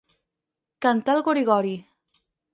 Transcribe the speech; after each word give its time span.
Cantar 0.85 1.15
el 1.19 1.23
gori-gori. 1.29 1.77